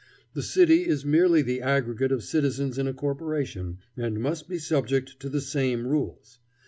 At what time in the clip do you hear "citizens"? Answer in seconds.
2.23-2.79